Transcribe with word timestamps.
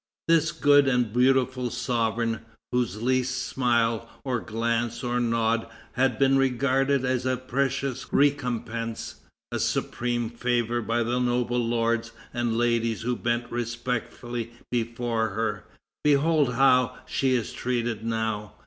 This 0.27 0.51
good 0.51 0.87
and 0.87 1.13
beautiful 1.13 1.69
sovereign, 1.69 2.39
whose 2.71 3.03
least 3.03 3.43
smile, 3.43 4.09
or 4.23 4.39
glance, 4.39 5.03
or 5.03 5.19
nod, 5.19 5.67
had 5.91 6.17
been 6.17 6.39
regarded 6.39 7.05
as 7.05 7.23
a 7.23 7.37
precious 7.37 8.07
recompense, 8.11 9.17
a 9.51 9.59
supreme 9.59 10.31
favor 10.31 10.81
by 10.81 11.03
the 11.03 11.19
noble 11.19 11.59
lords 11.63 12.13
and 12.33 12.57
ladies 12.57 13.03
who 13.03 13.15
bent 13.15 13.51
respectfully 13.51 14.53
before 14.71 15.29
her, 15.35 15.65
behold 16.03 16.55
how 16.55 16.97
she 17.05 17.35
is 17.35 17.53
treated 17.53 18.03
now! 18.03 18.55